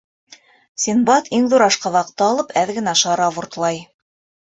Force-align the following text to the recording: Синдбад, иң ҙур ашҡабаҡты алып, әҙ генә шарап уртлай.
Синдбад, 0.85 1.29
иң 1.41 1.45
ҙур 1.53 1.65
ашҡабаҡты 1.67 2.29
алып, 2.31 2.59
әҙ 2.65 2.75
генә 2.81 2.99
шарап 3.07 3.43
уртлай. 3.45 3.83